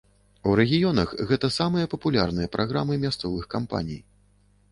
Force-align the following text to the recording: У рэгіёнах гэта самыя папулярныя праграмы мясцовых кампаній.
У 0.51 0.53
рэгіёнах 0.59 1.11
гэта 1.31 1.49
самыя 1.57 1.89
папулярныя 1.93 2.51
праграмы 2.55 2.93
мясцовых 3.05 3.45
кампаній. 3.55 4.01